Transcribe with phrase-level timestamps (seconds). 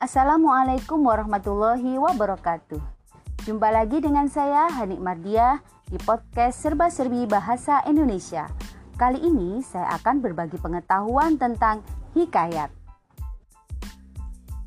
[0.00, 2.80] Assalamualaikum warahmatullahi wabarakatuh.
[3.44, 5.60] Jumpa lagi dengan saya Hanik Mardia
[5.92, 8.48] di podcast Serba Serbi Bahasa Indonesia.
[8.96, 11.84] Kali ini saya akan berbagi pengetahuan tentang
[12.16, 12.72] hikayat.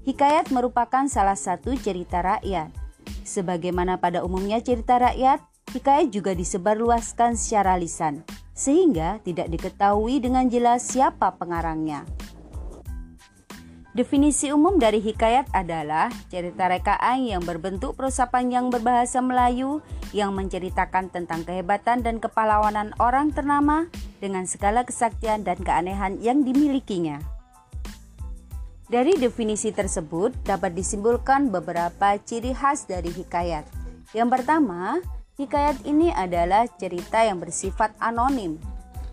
[0.06, 2.70] Hikayat merupakan salah satu cerita rakyat.
[3.26, 5.42] Sebagaimana pada umumnya cerita rakyat,
[5.74, 8.22] hikayat juga disebarluaskan secara lisan,
[8.54, 12.06] sehingga tidak diketahui dengan jelas siapa pengarangnya.
[13.94, 19.86] Definisi umum dari hikayat adalah cerita rekaan yang berbentuk prosa panjang berbahasa Melayu
[20.18, 23.86] yang menceritakan tentang kehebatan dan kepahlawanan orang ternama
[24.18, 27.22] dengan segala kesaktian dan keanehan yang dimilikinya.
[28.90, 33.70] Dari definisi tersebut dapat disimpulkan beberapa ciri khas dari hikayat.
[34.18, 35.06] Yang pertama,
[35.38, 38.58] hikayat ini adalah cerita yang bersifat anonim,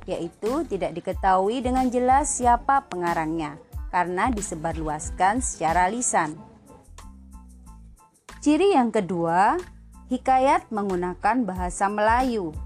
[0.09, 3.61] yaitu tidak diketahui dengan jelas siapa pengarangnya
[3.91, 6.39] karena disebarluaskan secara lisan.
[8.41, 9.61] Ciri yang kedua,
[10.09, 12.57] hikayat menggunakan bahasa Melayu,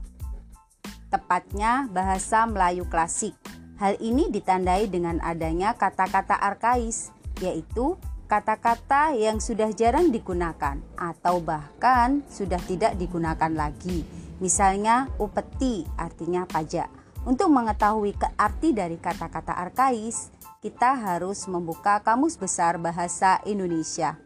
[1.11, 3.35] tepatnya bahasa Melayu klasik.
[3.79, 7.11] Hal ini ditandai dengan adanya kata-kata arkais,
[7.43, 7.99] yaitu
[8.31, 14.07] kata-kata yang sudah jarang digunakan atau bahkan sudah tidak digunakan lagi.
[14.39, 16.87] Misalnya upeti artinya pajak.
[17.25, 20.29] Untuk mengetahui arti dari kata-kata arkais,
[20.65, 24.17] kita harus membuka Kamus Besar Bahasa Indonesia.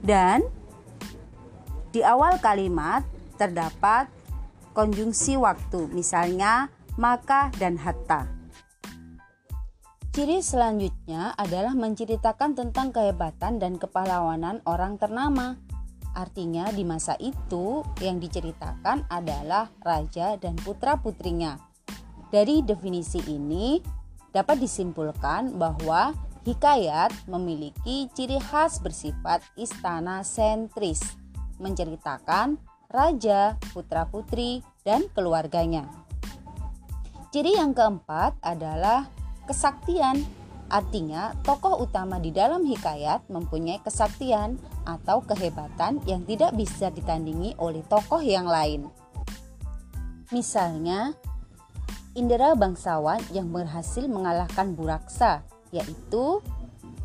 [0.00, 0.40] Dan
[1.92, 3.04] di awal kalimat
[3.36, 4.08] terdapat
[4.72, 8.24] konjungsi waktu, misalnya maka dan hatta.
[10.16, 15.60] Ciri selanjutnya adalah menceritakan tentang kehebatan dan kepahlawanan orang ternama.
[16.16, 21.60] Artinya di masa itu yang diceritakan adalah raja dan putra-putrinya.
[22.32, 23.80] Dari definisi ini,
[24.32, 31.00] dapat disimpulkan bahwa hikayat memiliki ciri khas bersifat istana sentris,
[31.62, 32.58] menceritakan
[32.92, 35.88] raja, putra-putri, dan keluarganya.
[37.32, 39.08] Ciri yang keempat adalah
[39.48, 40.20] kesaktian.
[40.68, 44.56] Artinya, tokoh utama di dalam hikayat mempunyai kesaktian
[44.88, 48.88] atau kehebatan yang tidak bisa ditandingi oleh tokoh yang lain.
[50.32, 51.12] Misalnya,
[52.12, 56.44] Indra bangsawan yang berhasil mengalahkan Buraksa, yaitu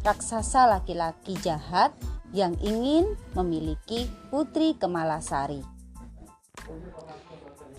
[0.04, 1.96] raksasa laki-laki jahat
[2.36, 5.64] yang ingin memiliki putri Kemalasari.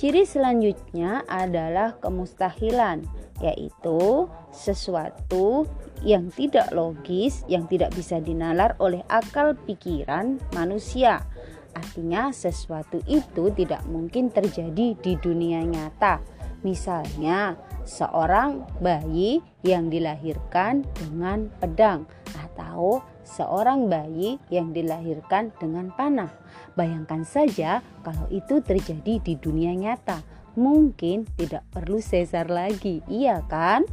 [0.00, 3.04] Ciri selanjutnya adalah kemustahilan,
[3.44, 5.68] yaitu sesuatu
[6.00, 11.28] yang tidak logis, yang tidak bisa dinalar oleh akal pikiran manusia.
[11.76, 17.54] Artinya, sesuatu itu tidak mungkin terjadi di dunia nyata Misalnya,
[17.86, 22.04] seorang bayi yang dilahirkan dengan pedang
[22.34, 26.32] atau seorang bayi yang dilahirkan dengan panah.
[26.74, 30.24] Bayangkan saja kalau itu terjadi di dunia nyata,
[30.58, 33.86] mungkin tidak perlu sesar lagi, iya kan?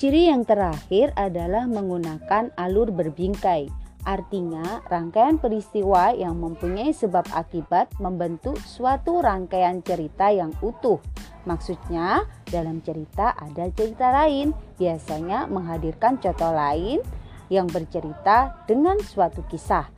[0.00, 3.79] Ciri yang terakhir adalah menggunakan alur berbingkai.
[4.00, 10.96] Artinya, rangkaian peristiwa yang mempunyai sebab akibat membentuk suatu rangkaian cerita yang utuh.
[11.44, 17.04] Maksudnya, dalam cerita ada cerita lain, biasanya menghadirkan contoh lain
[17.52, 19.92] yang bercerita dengan suatu kisah.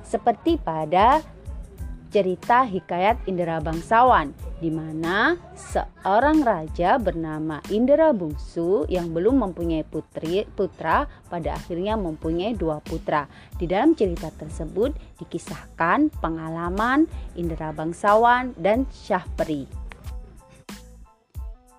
[0.00, 1.20] Seperti pada
[2.12, 10.46] cerita hikayat Indra Bangsawan di mana seorang raja bernama Indra Bungsu yang belum mempunyai putri
[10.54, 13.26] putra pada akhirnya mempunyai dua putra.
[13.58, 19.66] Di dalam cerita tersebut dikisahkan pengalaman Indra Bangsawan dan Syahperi.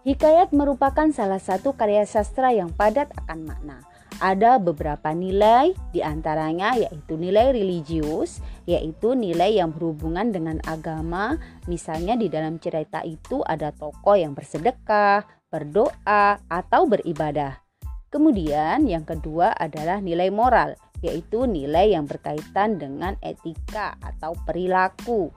[0.04, 6.78] Hikayat merupakan salah satu karya sastra yang padat akan makna ada beberapa nilai di antaranya
[6.78, 11.40] yaitu nilai religius yaitu nilai yang berhubungan dengan agama.
[11.66, 17.62] Misalnya di dalam cerita itu ada tokoh yang bersedekah berdoa atau beribadah.
[18.10, 25.30] Kemudian yang kedua adalah nilai moral yaitu nilai yang berkaitan dengan etika atau perilaku.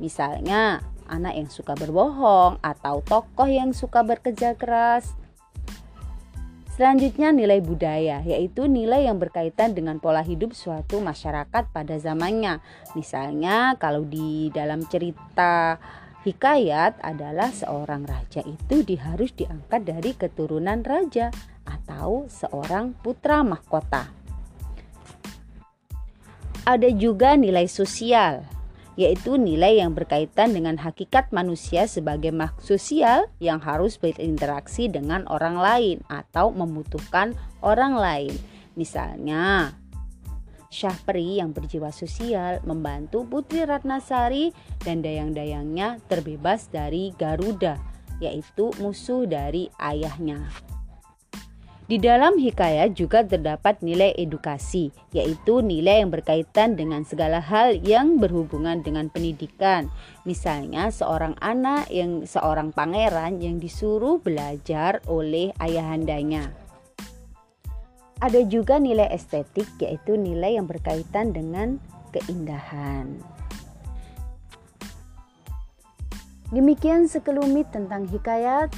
[0.00, 0.80] Misalnya
[1.10, 5.19] anak yang suka berbohong atau tokoh yang suka bekerja keras
[6.70, 12.62] Selanjutnya nilai budaya, yaitu nilai yang berkaitan dengan pola hidup suatu masyarakat pada zamannya.
[12.94, 15.76] Misalnya kalau di dalam cerita
[16.22, 21.34] hikayat adalah seorang raja itu harus diangkat dari keturunan raja
[21.66, 24.08] atau seorang putra mahkota.
[26.64, 28.46] Ada juga nilai sosial,
[29.00, 35.56] yaitu nilai yang berkaitan dengan hakikat manusia sebagai makhluk sosial yang harus berinteraksi dengan orang
[35.56, 37.32] lain atau membutuhkan
[37.64, 38.36] orang lain.
[38.76, 39.72] Misalnya,
[40.68, 44.52] Syahperi yang berjiwa sosial membantu Putri Ratnasari
[44.84, 47.80] dan dayang-dayangnya terbebas dari Garuda,
[48.20, 50.44] yaitu musuh dari ayahnya.
[51.90, 58.22] Di dalam hikayat juga terdapat nilai edukasi, yaitu nilai yang berkaitan dengan segala hal yang
[58.22, 59.90] berhubungan dengan pendidikan.
[60.22, 66.54] Misalnya seorang anak yang seorang pangeran yang disuruh belajar oleh ayahandanya.
[68.22, 71.82] Ada juga nilai estetik yaitu nilai yang berkaitan dengan
[72.14, 73.18] keindahan.
[76.54, 78.70] Demikian sekelumit tentang hikayat.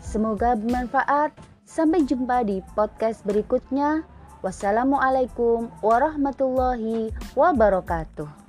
[0.00, 1.55] Semoga bermanfaat.
[1.76, 4.00] Sampai jumpa di podcast berikutnya.
[4.40, 8.45] Wassalamualaikum warahmatullahi wabarakatuh.